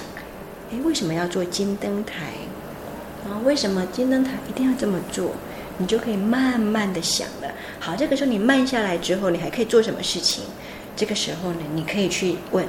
[0.73, 2.33] 哎，为什么要做金灯台？
[3.25, 5.33] 然后，为什么金灯台一定要这么做？
[5.79, 7.53] 你就可以慢慢的想了。
[7.79, 10.45] 好，这个时候你慢下来之后，你还可以做什么事情？
[10.97, 12.65] 这个时候呢，你可以去问。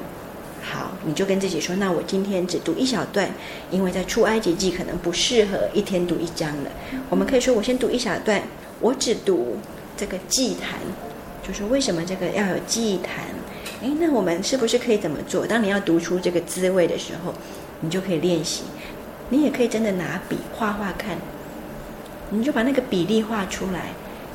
[0.62, 3.30] 好，你就跟自己说：那我今天只读一小段，
[3.70, 6.72] 因为在出埃及记可能不适合一天读一章了。
[7.10, 8.42] 我们可以说：我先读一小段，
[8.80, 9.58] 我只读。
[9.98, 10.80] 这个祭坛，
[11.48, 13.26] 就是为什么这个要有祭坛？
[13.84, 15.46] 诶，那我们是不是可以怎么做？
[15.46, 17.32] 当你要读出这个滋味的时候，
[17.82, 18.64] 你就可以练习。
[19.30, 21.18] 你也可以真的拿笔画画看，
[22.30, 23.90] 你就把那个比例画出来，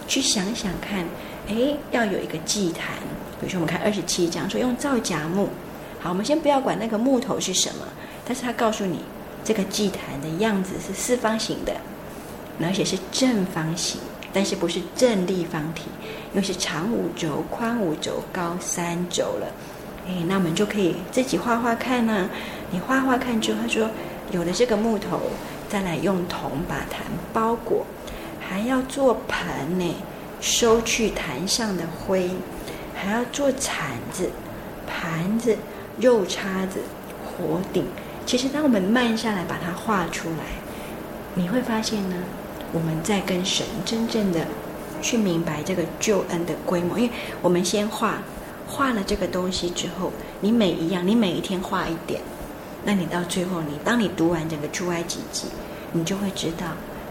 [0.06, 1.06] 去想想看。
[1.48, 2.96] 诶，要有一个祭坛，
[3.40, 5.48] 比如说我们看二十七章，说用皂荚木。
[6.00, 7.86] 好，我们先不要管那个木头是什么，
[8.24, 8.98] 但是他告诉你，
[9.44, 11.72] 这个祭坛的样子是四方形的，
[12.60, 14.00] 而且是正方形。
[14.32, 15.84] 但是不是正立方体，
[16.34, 19.46] 因为是长五轴、宽五轴、高三轴了。
[20.06, 22.28] 哎，那我们就可以自己画画看呢、
[22.70, 23.88] 你画画看之后，他说
[24.32, 25.20] 有了这个木头，
[25.68, 27.86] 再来用铜把坛包裹，
[28.40, 29.94] 还要做盆呢，
[30.40, 32.30] 收去坛上的灰，
[32.94, 34.30] 还要做铲子、
[34.86, 35.56] 盘子、
[35.98, 36.80] 肉叉子、
[37.24, 37.84] 火鼎。
[38.24, 40.44] 其实当我们慢下来把它画出来，
[41.34, 42.16] 你会发现呢。
[42.72, 44.44] 我们在跟神真正的
[45.00, 47.10] 去明白这个救恩的规模，因为
[47.40, 48.18] 我们先画
[48.66, 52.20] 画了这个东西之后，你每一样，你每一天画一点，
[52.86, 55.48] 那你到最后你，当你读完整个出埃及记，
[55.90, 56.68] 你就会知道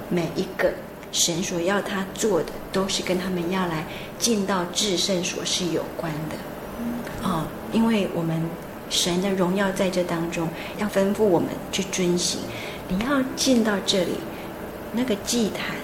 [0.10, 0.74] 每一个
[1.12, 3.86] 神所要他做的，都是跟他们要来
[4.18, 7.28] 进到至圣所是有关的。
[7.28, 8.42] 哦，因为我们
[8.90, 10.48] 神的荣耀在这当中，
[10.78, 12.40] 要吩咐我们去遵行。
[12.88, 14.12] 你要进到这里，
[14.94, 15.76] 那个祭坛，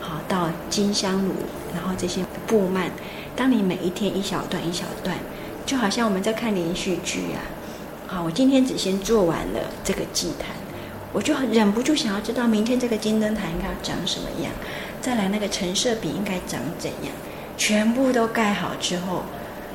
[0.00, 1.34] 好到金香炉，
[1.72, 2.90] 然后这些布幔。
[3.36, 5.16] 当你每一天一小段一小段，
[5.64, 7.38] 就好像我们在看连续剧啊。
[8.12, 10.48] 好，我今天只先做完了这个祭坛，
[11.12, 14.50] 我就忍不住想要知道明天这个金灯台应该要长什么样，
[15.00, 17.12] 再来那个陈设饼应该长怎样，
[17.56, 19.22] 全部都盖好之后。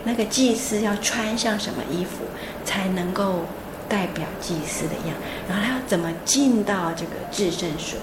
[0.04, 2.26] 那个祭司要穿上什么衣服
[2.66, 3.46] 才能够
[3.88, 5.16] 代表祭司的样？
[5.48, 7.98] 然后他要怎么进到这个至圣所？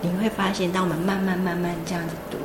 [0.00, 2.38] 你会发现，当我们慢慢慢慢这样子读，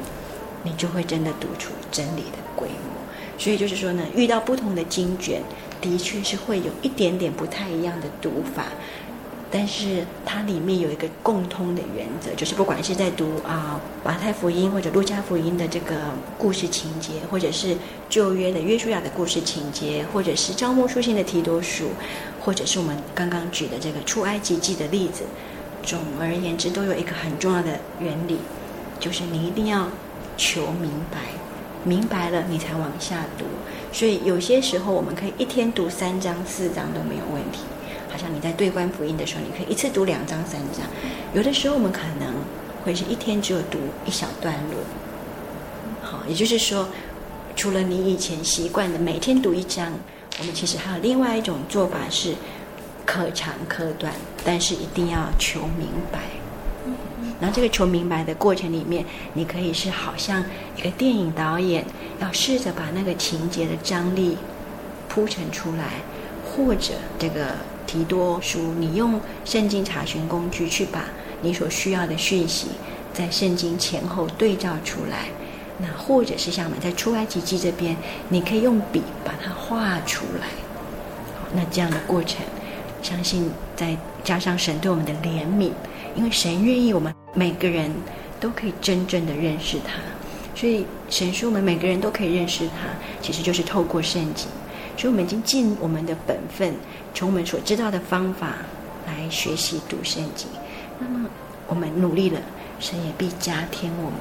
[0.61, 2.99] 你就会真的读出真理的规模。
[3.37, 5.41] 所以就是说呢，遇到不同的经卷，
[5.81, 8.65] 的确是会有一点点不太一样的读法。
[9.51, 15.95] 但是它里面有一个共通的原则，就是不管是在读啊马太福音或者路加福音的这个
[16.37, 17.75] 故事情节，或者是
[18.07, 21.89] 旧约的约书亚的故事情节，或者是招募书信的提多书，
[22.39, 25.23] 或者是我们刚刚举的这个出埃及记的例子，
[25.81, 28.37] 总而言之都有一个很重要的原理，
[28.99, 29.87] 就是你一定要
[30.37, 31.17] 求明白，
[31.83, 33.45] 明白了你才往下读。
[33.91, 37.59] 所以有些时候我们可以一天读三章四章都没有问题。
[38.11, 40.81] 好像你在对观福音的时候，你可以一次读两章三章。
[41.33, 42.33] 有的时候我们可能
[42.83, 44.81] 会是一天只有读一小段落。
[46.01, 46.87] 好，也就是说，
[47.55, 49.93] 除了你以前习惯的每天读一章，
[50.39, 52.33] 我们其实还有另外一种做法是
[53.05, 54.11] 可长可短，
[54.43, 56.19] 但是一定要求明白。
[57.39, 60.43] 然后这个求明白的过程里面，你可以是好像
[60.75, 61.85] 一个电影导演，
[62.19, 64.37] 要试着把那个情节的张力
[65.07, 65.85] 铺陈出来，
[66.43, 67.55] 或者这个。
[67.89, 71.05] 提多书，你用圣经查询工具去把
[71.41, 72.67] 你所需要的讯息，
[73.11, 75.29] 在圣经前后对照出来。
[75.79, 80.45] 那或者是像我们在出埃及记这边，你可以用笔把它画出来。
[81.55, 82.45] 那这样的过程，
[83.01, 85.71] 相信再加上神对我们的怜悯，
[86.15, 87.91] 因为神愿意我们每个人
[88.39, 90.01] 都可以真正的认识他，
[90.55, 92.87] 所以神说我们每个人都可以认识他，
[93.21, 94.47] 其实就是透过圣经。
[94.97, 96.73] 所以我们已经尽我们的本分。
[97.13, 98.57] 从我们所知道的方法
[99.07, 100.47] 来学习读圣经，
[100.99, 101.29] 那么
[101.67, 102.39] 我们努力了，
[102.79, 104.19] 神也必加添我们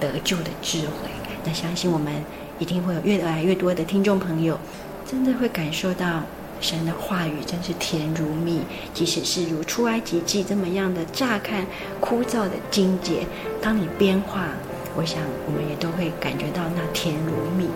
[0.00, 1.08] 得救的智慧。
[1.44, 2.12] 那相信我们
[2.58, 4.58] 一定会有越来越多的听众朋友，
[5.06, 6.22] 真的会感受到
[6.60, 8.60] 神的话语真是甜如蜜，
[8.92, 11.66] 即使是如出埃及记这么样的乍看
[12.00, 13.26] 枯燥的经节，
[13.62, 14.48] 当你边画，
[14.96, 17.68] 我想我们也都会感觉到那甜如蜜。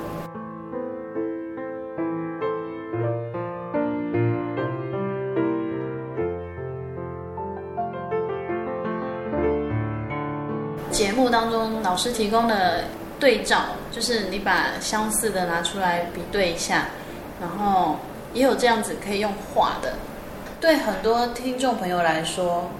[10.91, 12.85] 节目当中，老师提供的
[13.18, 16.89] 对照，就是你把相似的拿出来比对一下，
[17.41, 17.97] 然后
[18.33, 19.95] 也有这样子可以用画的。
[20.61, 22.70] 对很多听众朋友来说，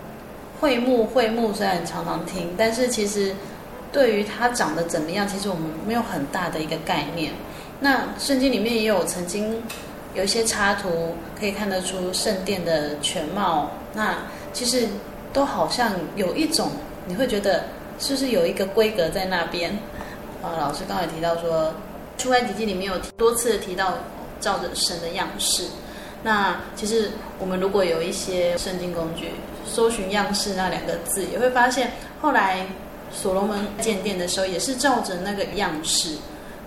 [0.61, 3.35] 会幕会幕虽然常常听，但是其实
[3.91, 7.33] 对于它长得怎么样，其实我们没有很大的一个概念。
[7.81, 9.63] 那圣经里面也有曾经
[10.15, 13.71] 有一些插图，可以看得出圣殿的全貌。
[13.95, 14.19] 那
[14.53, 14.87] 其实
[15.33, 16.71] 都好像有一种
[17.07, 17.65] 你会觉得。
[17.99, 19.71] 是不是有一个规格在那边？
[20.43, 21.73] 啊，老师刚才提到说，
[22.19, 23.95] 出埃及记里面有多次提到
[24.43, 25.65] 照着神的样式。
[26.23, 29.31] 那其实我们如果有一些圣经工具，
[29.67, 32.67] 搜寻样式那两个字，也会发现后来
[33.11, 36.17] 所罗门建殿的时候也是照着那个样式。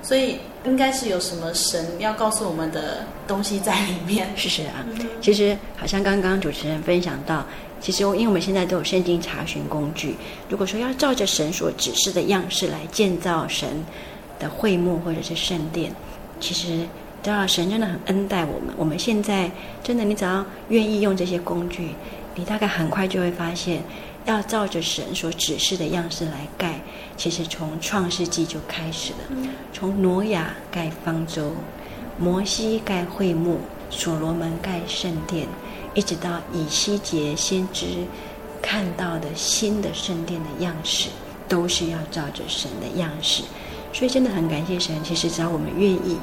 [0.02, 4.28] 所以应该是有什么神要告诉我们的东西在里面。
[4.36, 4.86] 是 是啊，
[5.20, 7.44] 其实好像刚刚主持人分享到。
[7.82, 10.16] 其实，因为我们现在都有圣经查询工具，
[10.50, 13.68] 如果说要照着神所指示的样式来建造神
[14.40, 15.92] 的会幕或者是圣殿，
[16.40, 16.88] 其实，
[17.26, 18.72] 知道神真的很恩待我们。
[18.78, 19.50] 我们现在
[19.84, 21.96] 真的，你只要愿意用这些工具，
[22.36, 23.82] 你大概很快就会发现，
[24.26, 26.80] 要照着神所指示的样式来盖，
[27.18, 29.50] 其实从创世纪就开始了。
[29.74, 31.52] 从挪亚盖方舟，
[32.20, 33.58] 摩西盖会幕，
[33.90, 35.48] 所罗门盖圣殿。
[35.96, 37.88] 一直到以西结先知
[38.62, 41.10] 看到的新的圣殿的样式，
[41.50, 43.42] 都是要照着神的样式，
[43.92, 44.96] 所以真的很感谢神。
[45.04, 46.18] 其实只要我们愿意，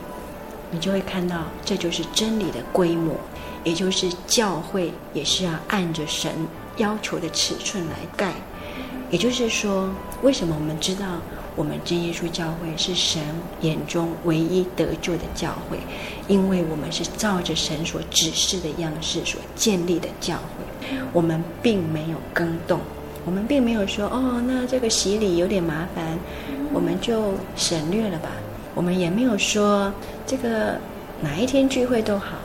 [0.72, 3.14] 你就会看到这就是真理的规模，
[3.62, 6.32] 也就是教会也是要按着神
[6.78, 8.32] 要求的尺寸来盖。
[9.10, 9.90] 也就是说，
[10.22, 11.04] 为什么我们知道
[11.54, 13.20] 我们真耶稣教会是神
[13.60, 15.76] 眼中唯一得救的教会，
[16.26, 20.96] 因为我们是照着神所指示的样式所建立的教会。
[21.12, 22.80] 我们并没有更动，
[23.26, 26.18] 我们并没有说哦，那这个洗礼有点麻烦，
[26.72, 28.30] 我们就省略了吧。
[28.74, 29.92] 我们也没有说
[30.26, 30.78] 这个
[31.20, 32.36] 哪一天聚会都好，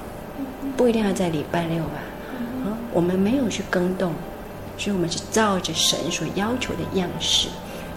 [0.75, 1.99] 不一定要在礼拜六吧。
[2.65, 4.13] 啊，我们没有去更动，
[4.78, 7.47] 所以我们是照着神所要求的样式。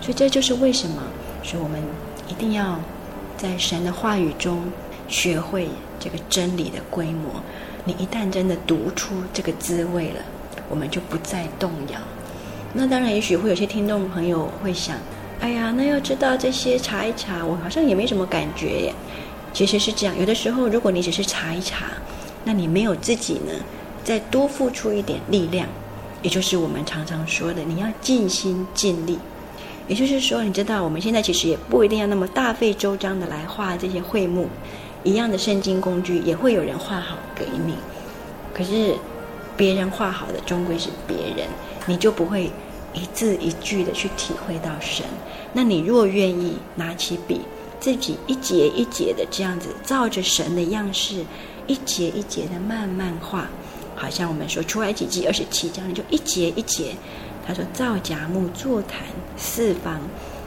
[0.01, 1.03] 所以这就是为什么，
[1.43, 1.81] 所以我们
[2.29, 2.81] 一定要
[3.37, 4.63] 在神的话语中
[5.09, 5.69] 学会
[5.99, 7.43] 这个真理的规模。
[7.85, 10.21] 你一旦真的读出这个滋味了，
[10.69, 12.01] 我们就不再动摇。
[12.73, 14.97] 那当然，也许会有些听众朋友会想：
[15.41, 18.95] 哎呀，那要知道这些查一查，我好像也没什么感觉耶。
[19.53, 21.87] 其实是这样，有的时候如果你只是查一查，
[22.45, 23.53] 那你没有自己呢，
[24.05, 25.67] 再多付出一点力量，
[26.23, 29.19] 也就是我们常常说的，你要尽心尽力。
[29.89, 34.47] 也就是说，你知道，我们现在其实也不一定要那么大费周章的来画这些会幕，
[35.03, 37.75] 一样的圣经工具也会有人画好给你。
[38.55, 38.95] 可是，
[39.57, 41.49] 别人画好的终归是别人，
[41.87, 42.49] 你就不会
[42.95, 45.05] 一字一句的去体会到神。
[45.53, 47.41] 那你若愿意拿起笔，
[47.81, 51.25] 自己一节一节的这样子照着神的样式，
[51.67, 53.49] 一节一节的慢慢画，
[53.97, 56.95] 好像我们说出埃及记二十七章，你就一节一节。
[57.47, 59.01] 他说：“造葭木，坐坛
[59.37, 59.99] 四方，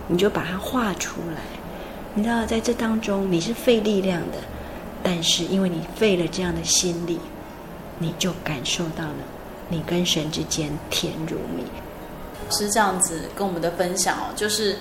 [0.08, 1.42] 你就把它画出来。
[2.14, 4.38] 你知道，在这当中你是费力量的，
[5.02, 7.20] 但是因为你费了这样的心力，
[8.00, 9.16] 你就感受到了
[9.68, 11.64] 你跟神之间甜如蜜。
[12.54, 14.78] 是这样子跟我们的分享哦，就是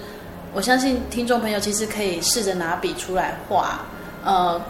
[0.53, 3.81] 我相信听众朋友其实可以试着拿笔出来画。
[4.25, 4.61] 呃，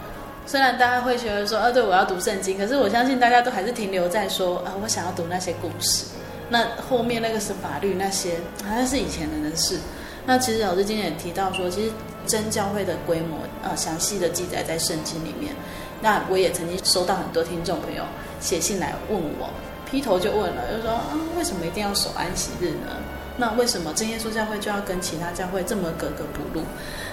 [0.47, 6.05] 虽然大家会觉得说，呃、啊，对，我要读圣经，可是我相信大家都还是停留在说，啊，我想要读那些故事。”
[6.49, 9.79] 那后面那个是法律那些，好像是以前的人事。
[10.25, 11.91] 那其实老师今天也提到说，其实
[12.25, 15.53] 真教会的规模，呃，详细的记载在圣经里面。
[16.01, 18.03] 那我也曾经收到很多听众朋友
[18.39, 19.49] 写信来问我，
[19.93, 22.97] 劈头就问了，就说啊，为什么一定要守安息日呢？
[23.37, 26.65] 那为什么真耶稣教会就要跟其他教会这么格格不入？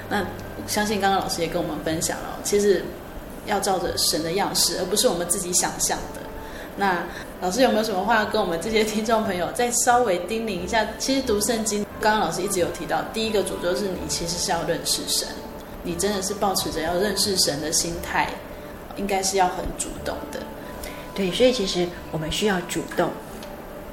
[0.09, 0.25] 那
[0.67, 2.83] 相信刚刚老师也跟我们分享了，其实
[3.45, 6.23] 要照着神的样式，而不是我们自己想象的。
[6.79, 7.05] 那
[7.43, 10.87] 老师有没有什么话要跟我们这些听众朋友再稍微叮咛一下？
[10.99, 15.29] 其实读圣经，刚刚老师一直有提到，第一个主就是你其实是要认识神，
[15.83, 18.31] 你真的是抱持着要认识神的心态，
[18.97, 20.40] 应该是要很主动的。
[21.21, 23.11] 对，所以其实我们需要主动。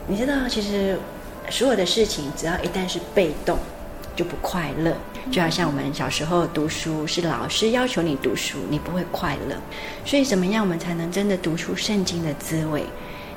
[0.07, 0.97] 你知道，其实
[1.49, 3.59] 所有的事情，只要一旦是被动，
[4.15, 4.95] 就不快乐。
[5.29, 9.57] 就好像我们小时候读书，是老师要求你读书，你不会快乐。
[10.05, 12.85] 所以怎么样，我们才能真的读出圣经的滋味？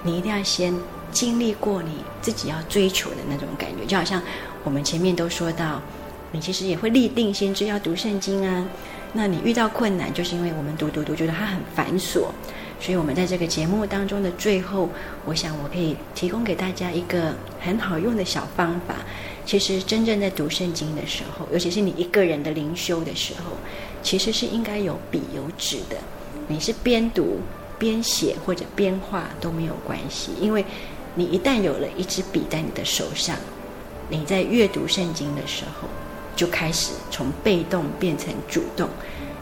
[0.05, 0.73] 你一定要先
[1.11, 3.85] 经历过你自己要追求的那种感觉。
[3.85, 4.23] 就好像
[4.63, 5.83] 我们前面都说到，
[6.31, 8.65] 你其实也会立定心志要读圣经啊。
[9.13, 12.27] 那你遇到困难，就是因为我们读读读，觉得它很繁琐。
[12.81, 14.89] 所以我们在这个节目当中的最后，
[15.27, 18.97] 我想我可以提供给大家一个很好用的小方法。
[19.45, 23.53] 其实真正在读圣经的时候，尤其是你一个人的灵修的时候，
[24.03, 25.97] 其实是应该有笔有纸的。
[26.49, 27.39] 你是边读
[27.79, 30.65] 边写或者边画都没有关系，因为
[31.15, 33.37] 你一旦有了一支笔在你的手上，
[34.09, 35.89] 你在阅读圣经的时候
[36.35, 38.89] 就开始从被动变成主动，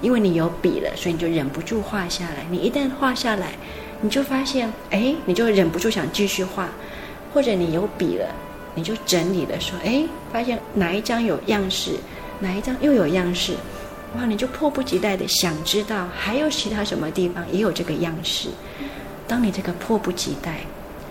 [0.01, 2.47] 因为你有笔了，所以你就忍不住画下来。
[2.51, 3.53] 你一旦画下来，
[4.01, 6.69] 你就发现，哎，你就忍不住想继续画，
[7.33, 8.27] 或者你有笔了。
[8.75, 11.97] 你就整理了，说，哎，发现哪一张有样式，
[12.39, 13.57] 哪一张又有样式，
[14.17, 18.51] 哇，你就迫不及待的想知道还有其他什么地方也有这个样式。
[19.27, 20.61] 当你这个迫不及待，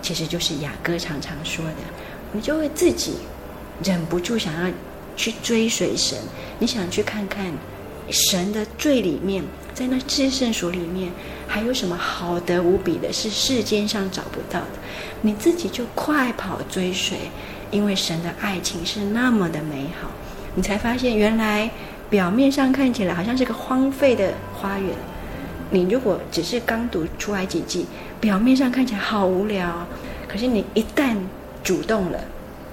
[0.00, 1.74] 其实就是雅歌常常说的，
[2.32, 3.16] 你就会自己
[3.84, 4.72] 忍不住想要
[5.14, 6.16] 去追随神，
[6.58, 7.52] 你想去看看
[8.10, 9.42] 神的罪里面，
[9.74, 11.10] 在那至圣所里面
[11.46, 14.66] 还有什么好得无比的，是世间上找不到的，
[15.22, 17.16] 你自己就快跑追随。
[17.70, 20.08] 因为神的爱情是那么的美好，
[20.54, 21.70] 你才发现原来
[22.08, 24.88] 表面上看起来好像是个荒废的花园。
[25.70, 27.84] 你如果只是刚读出埃及记，
[28.18, 29.86] 表面上看起来好无聊。
[30.26, 31.14] 可是你一旦
[31.62, 32.18] 主动了，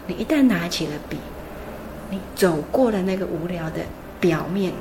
[0.07, 1.17] 你一旦拿起了笔，
[2.09, 3.81] 你走过了那个无聊的
[4.21, 4.71] 表面，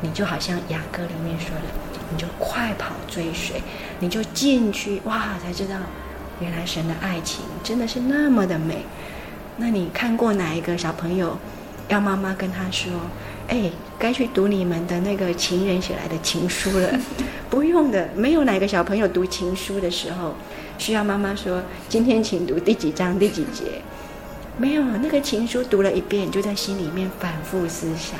[0.00, 1.62] 你就好像雅歌里面说的，
[2.10, 3.62] 你就快跑追随，
[3.98, 5.76] 你就进去哇，才知道
[6.40, 8.84] 原来神的爱情真的是那么的美。
[9.56, 11.36] 那你看过哪一个小朋友
[11.88, 12.90] 要妈妈跟他说
[13.48, 16.98] ：“哎，该去读你们的那个情人写来的情书了？”
[17.50, 20.34] 不用的，没有哪个小朋友读情书的时候
[20.78, 23.82] 需要妈妈说：“今天请读第几章第几节。”
[24.56, 28.18] 没有，那个情书读了一遍，就在心里面反复思想。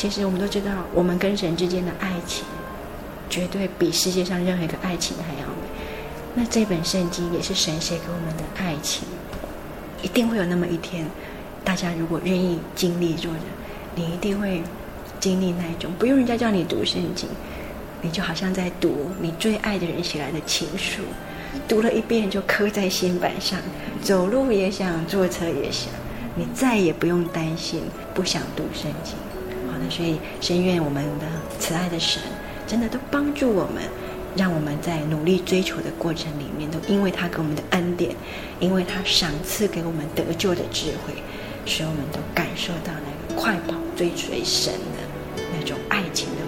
[0.00, 2.42] 其实我们都知道，我们跟神之间的爱情，
[3.28, 5.68] 绝对比世界上任何一个爱情还要美。
[6.34, 9.06] 那这本圣经也是神写给我们的爱情，
[10.02, 11.04] 一定会有那么一天，
[11.62, 13.40] 大家如果愿意经历做的，
[13.94, 14.62] 你一定会
[15.20, 17.28] 经历那一种，不用人家叫你读圣经，
[18.00, 21.02] 你就好像在读你最爱的人写来的情书。
[21.68, 23.58] 读了一遍就刻在心板上，
[24.00, 25.92] 走路也想，坐车也想，
[26.34, 27.82] 你再也不用担心
[28.14, 29.14] 不想读圣经。
[29.80, 31.26] 那，所以深愿我们的
[31.58, 32.20] 慈爱的神，
[32.66, 33.82] 真的都帮助我们，
[34.36, 38.14] 让我们在努力追求的过程里面，都因为他给我们的恩典，
[38.60, 41.14] 因为他赏赐给我们得救的智慧，
[41.64, 46.42] 使我们都感受到那个快跑追随神的那种爱情的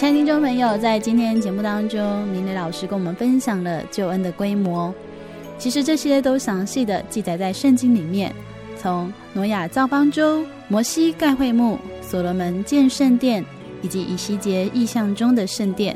[0.00, 4.94] 亲爱的听众朋友，在今天节目当中，明磊老师跟我们分享了救恩的规模。
[5.58, 8.34] 其实这些都详细的记载在圣经里面。
[8.78, 13.44] 从挪亚造方舟、摩西盖会幕、所罗门建圣殿，
[13.82, 15.94] 以及以西结意象中的圣殿，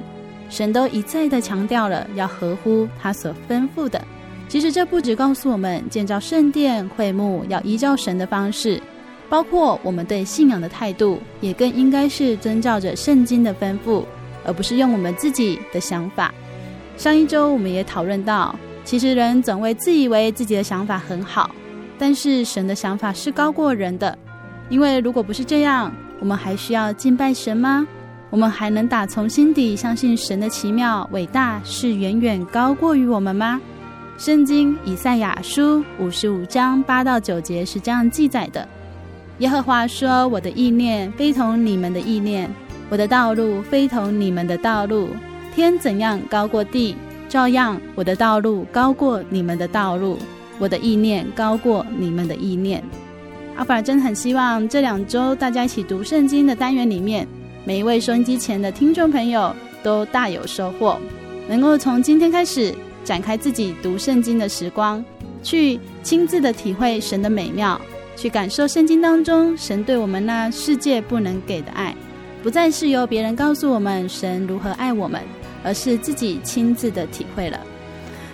[0.51, 3.99] 神都一再的强调了要合乎他所吩咐的。
[4.51, 8.79] 其实这不只告诉我们建造圣殿、会幕要依照神的方式。
[9.29, 14.05] 包括我们对信仰的态度，也更应该是遵照着圣经的吩咐，
[14.45, 16.33] 而不是用我们自己的想法。
[16.97, 18.55] 上一周我们也讨论到，
[18.85, 21.51] 其实人总会自以为自己的想法很好，
[21.99, 24.17] 但是神的想法是高过人的。
[24.69, 27.87] 因为如果不是这样，我们还需要敬拜神吗？
[28.31, 33.61] 我们还能打从心底相信神的奇妙伟大是远远高过于我们吗？
[34.17, 38.69] 圣经以赛亚书五十五章八到九节是这样记载的。
[39.39, 42.49] 耶和华说：“我的意念非同你们的意念，
[42.89, 45.09] 我的道路非同你们的道路。
[45.53, 46.95] 天怎样高过地，
[47.29, 50.17] 照样我的道路高过你们的道路，
[50.61, 52.83] 我的意念高过你们的意念。”
[53.57, 57.27] 阿法真的很希望这两周大家一起读圣经的单元里面，
[57.65, 60.97] 每一位收音机前的听众朋友都大有收获，
[61.49, 62.73] 能够从今天开始
[63.03, 65.05] 展开自己读圣经的时光，
[65.43, 67.81] 去亲自的体会神的美妙。
[68.17, 71.95] 去感受圣经当中神对我们那世界不能给的爱，
[72.43, 75.21] 不再是由别人告诉我们神如何爱我们，
[75.63, 77.61] 而是自己亲自的体会了。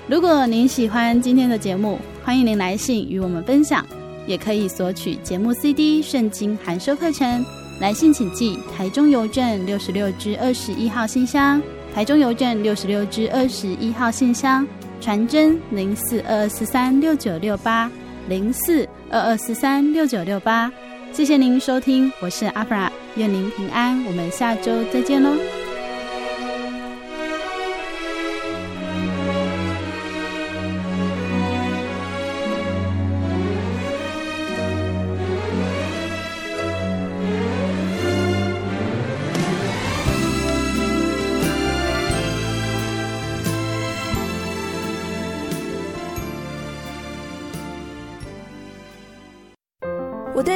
[0.06, 3.86] 如果您喜欢今天的节目，欢迎您来信与我们分享，
[4.26, 7.44] 也可以索取节目 CD、圣经函授课程。
[7.80, 11.62] 来信请寄台中邮政六十六支二十一号信箱，
[11.94, 14.66] 台中邮政六十六支二十一号信箱，
[15.00, 17.90] 传真零四二二四三六九六八
[18.28, 18.88] 零四。
[19.12, 20.70] 二二四三六九六八，
[21.12, 25.59] 谢谢您收听，我是阿弗拉，愿您平安，我们下周再见喽。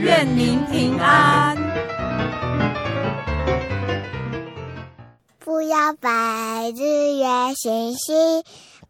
[0.00, 1.54] 愿您平安。
[5.38, 8.42] 不要拜日月星星，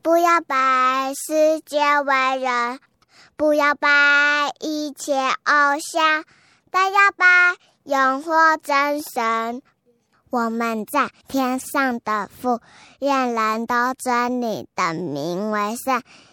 [0.03, 2.79] 不要拜世界万人，
[3.37, 6.25] 不要拜一切偶像，
[6.71, 9.63] 但要拜永活真神。
[10.31, 12.61] 我们在天上的父，
[13.01, 16.01] 愿人都尊你的名为圣。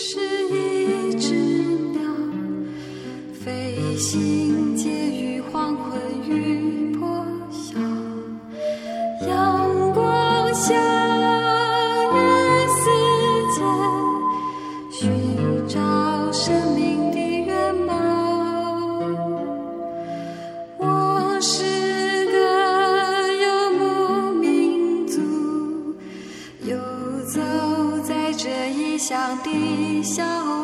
[0.00, 2.00] 是一只鸟，
[3.34, 7.80] 飞行结于黄昏与破晓，
[9.26, 10.72] 阳光下，
[12.14, 12.16] 与
[12.78, 12.84] 世
[13.56, 13.60] 界
[14.92, 15.80] 寻找
[16.30, 17.92] 生命的原貌。
[20.78, 21.67] 我是。
[30.02, 30.57] 笑，